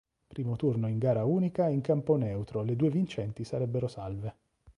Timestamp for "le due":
2.63-2.89